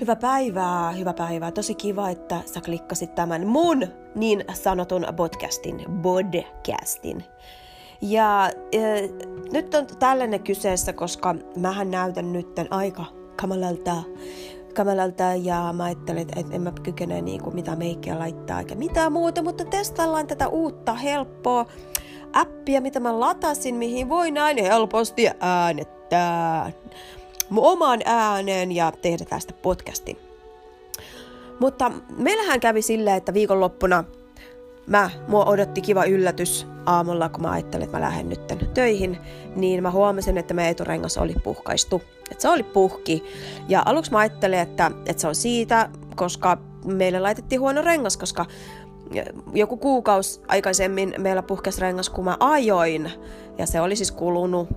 [0.00, 1.52] Hyvää päivää, hyvää päivää.
[1.52, 7.24] Tosi kiva, että sä klikkasit tämän mun niin sanotun podcastin, podcastin.
[8.00, 8.50] Ja äh,
[9.52, 13.04] nyt on tällainen kyseessä, koska mähän näytän nyt aika
[13.36, 13.94] kamalalta,
[14.74, 19.42] kamalalta ja mä ajattelin, että en mä kykene niinku mitä meikkiä laittaa eikä mitään muuta,
[19.42, 21.66] mutta testaillaan tätä uutta helppoa
[22.32, 26.72] appia, mitä mä latasin, mihin voi näin helposti äänettää
[27.50, 30.16] mun omaan ääneen ja tehdä tästä podcastin.
[31.60, 34.04] Mutta meillähän kävi silleen, että viikonloppuna
[34.86, 39.18] mä, mua odotti kiva yllätys aamulla, kun mä ajattelin, että mä lähden nyt töihin,
[39.56, 42.02] niin mä huomasin, että meidän eturengas oli puhkaistu.
[42.30, 43.24] Että se oli puhki.
[43.68, 48.46] Ja aluksi mä ajattelin, että, että se on siitä, koska meille laitettiin huono rengas, koska
[49.52, 53.10] joku kuukausi aikaisemmin meillä puhkesi rengas, kun mä ajoin.
[53.58, 54.68] Ja se oli siis kulunut.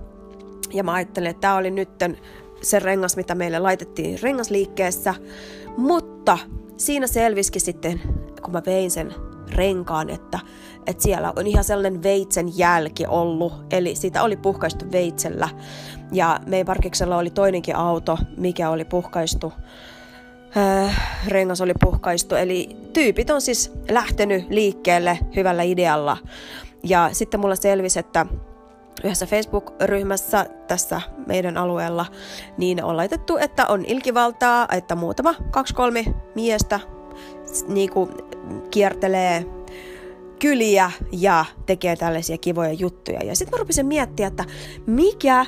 [0.72, 2.18] Ja mä ajattelin, että tämä oli nytten
[2.62, 5.14] se rengas, mitä meille laitettiin rengasliikkeessä.
[5.76, 6.38] Mutta
[6.76, 8.00] siinä selviski sitten,
[8.42, 9.14] kun mä vein sen
[9.54, 10.38] renkaan, että,
[10.86, 15.48] että siellä on ihan sellainen veitsen jälki ollut, eli sitä oli puhkaistu veitsellä.
[16.12, 19.52] Ja meidän parkiksella oli toinenkin auto, mikä oli puhkaistu,
[20.56, 26.16] äh, rengas oli puhkaistu, eli tyypit on siis lähtenyt liikkeelle hyvällä idealla.
[26.82, 28.26] Ja sitten mulla selvisi, että
[29.04, 32.06] yhdessä Facebook-ryhmässä tässä meidän alueella,
[32.58, 36.04] niin on laitettu, että on ilkivaltaa, että muutama, kaksi, kolme
[36.34, 36.80] miestä
[37.68, 38.10] niin kuin
[38.70, 39.46] kiertelee
[40.38, 43.24] kyliä ja tekee tällaisia kivoja juttuja.
[43.24, 44.44] Ja sitten mä rupesin miettiä, että
[44.86, 45.46] mikä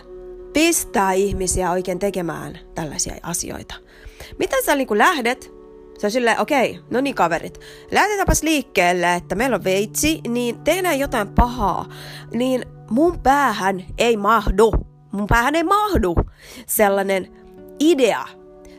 [0.52, 3.74] pistää ihmisiä oikein tekemään tällaisia asioita.
[4.38, 5.54] Miten sä niin lähdet
[5.98, 10.58] se on silleen, okei, okay, no niin kaverit, lähdetäänpäs liikkeelle, että meillä on veitsi, niin
[10.58, 11.88] tehdään jotain pahaa.
[12.32, 14.72] Niin mun päähän ei mahdu,
[15.12, 16.14] mun päähän ei mahdu
[16.66, 17.28] sellainen
[17.80, 18.24] idea,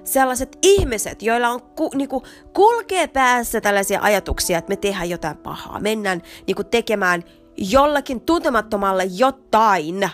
[0.04, 5.80] sellaiset ihmiset, joilla on ku, niinku, kulkee päässä tällaisia ajatuksia, että me tehdään jotain pahaa,
[5.80, 7.24] mennään niinku, tekemään
[7.58, 10.10] jollakin tuntemattomalle jotain,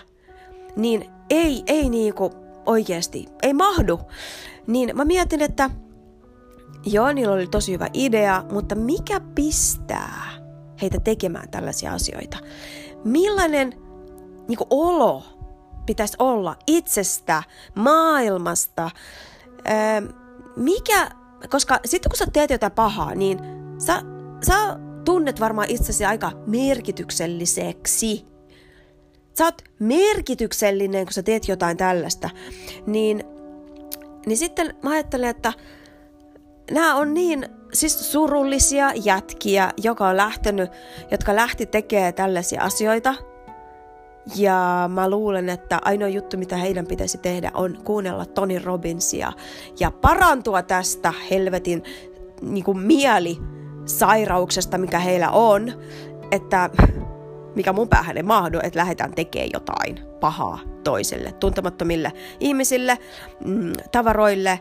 [0.76, 2.30] niin ei, ei niinku,
[2.66, 4.00] oikeasti, ei mahdu.
[4.66, 5.70] Niin mä mietin, että
[6.86, 10.22] joo, niillä oli tosi hyvä idea, mutta mikä pistää
[10.82, 12.38] heitä tekemään tällaisia asioita?
[13.04, 13.81] Millainen
[14.52, 15.22] niin kuin olo
[15.86, 17.42] pitäisi olla itsestä,
[17.74, 18.90] maailmasta.
[19.70, 20.12] Öö,
[20.56, 21.10] mikä,
[21.50, 23.38] koska sitten kun sä teet jotain pahaa, niin
[23.78, 24.02] sä,
[24.46, 28.26] sä tunnet varmaan itsesi aika merkitykselliseksi.
[29.38, 32.30] Sä oot merkityksellinen, kun sä teet jotain tällaista.
[32.86, 33.24] Niin,
[34.26, 35.52] niin sitten mä ajattelen, että
[36.70, 40.70] nämä on niin siis surullisia jätkiä, joka on lähtenyt,
[41.10, 43.14] jotka lähti tekemään tällaisia asioita–
[44.36, 49.32] ja mä luulen, että ainoa juttu, mitä heidän pitäisi tehdä, on kuunnella Tony Robbinsia
[49.80, 51.82] ja parantua tästä helvetin
[52.42, 55.72] niin kuin mielisairauksesta, mikä heillä on,
[56.30, 56.70] että
[57.54, 62.98] mikä mun päähän ei mahdu, että lähdetään tekemään jotain pahaa toiselle, tuntemattomille ihmisille,
[63.44, 64.60] mm, tavaroille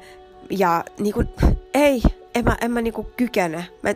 [0.49, 1.29] ja niin kuin,
[1.73, 2.01] ei,
[2.35, 3.65] en mä, en mä niin kuin kykene.
[3.83, 3.93] Mä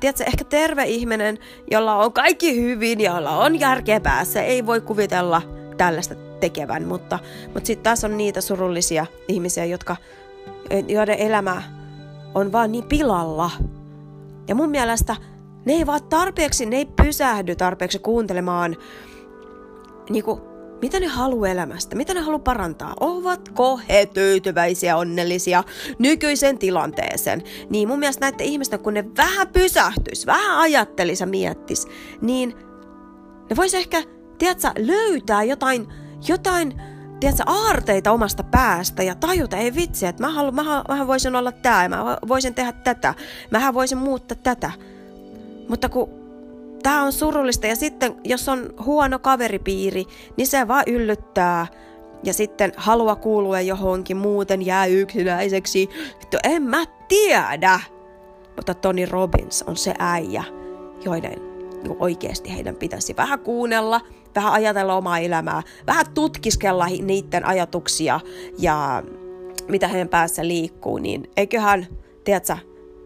[0.00, 1.38] tiedätkö, ehkä terve ihminen,
[1.70, 5.42] jolla on kaikki hyvin, jolla on järkeä päässä, ei voi kuvitella
[5.76, 9.96] tällaista tekevän, mutta, mutta sitten taas on niitä surullisia ihmisiä, jotka,
[10.88, 11.62] joiden elämä
[12.34, 13.50] on vaan niin pilalla.
[14.48, 15.16] Ja mun mielestä
[15.64, 18.76] ne ei vaan tarpeeksi, ne ei pysähdy tarpeeksi kuuntelemaan
[20.10, 20.40] niin kuin,
[20.82, 21.96] mitä ne haluaa elämästä?
[21.96, 22.94] Mitä ne haluaa parantaa?
[23.00, 25.64] Ovatko he tyytyväisiä, onnellisia
[25.98, 27.42] nykyisen tilanteeseen?
[27.70, 31.86] Niin mun mielestä näiden ihmisten, kun ne vähän pysähtyis, vähän ajattelis ja miettis,
[32.20, 32.54] niin
[33.50, 34.02] ne vois ehkä,
[34.38, 35.86] tiedätkö, löytää jotain,
[36.28, 36.74] jotain
[37.20, 41.52] tiedätkö, aarteita omasta päästä ja tajuta, ei vitsi, että mä, halu, mä, mä voisin olla
[41.52, 43.14] tää, mä voisin tehdä tätä,
[43.50, 44.70] mä voisin muuttaa tätä.
[45.68, 46.17] Mutta kun
[46.82, 50.04] Tämä on surullista ja sitten jos on huono kaveripiiri,
[50.36, 51.66] niin se vaan yllyttää
[52.24, 55.88] ja sitten halua kuulua johonkin, muuten jää yksinäiseksi.
[56.44, 57.80] En mä tiedä.
[58.56, 60.44] Mutta Tony Robbins on se äijä,
[61.04, 61.48] joiden
[61.82, 64.00] niin oikeasti heidän pitäisi vähän kuunnella,
[64.34, 68.20] vähän ajatella omaa elämää, vähän tutkiskella niiden ajatuksia
[68.58, 69.02] ja
[69.68, 71.86] mitä heidän päässä liikkuu, niin eiköhän,
[72.24, 72.56] tiedätkö,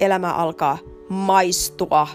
[0.00, 0.78] elämä alkaa
[1.08, 2.08] maistua